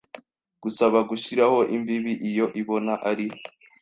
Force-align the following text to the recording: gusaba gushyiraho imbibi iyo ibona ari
gusaba 0.63 0.97
gushyiraho 1.09 1.59
imbibi 1.75 2.13
iyo 2.29 2.45
ibona 2.61 2.93
ari 3.09 3.27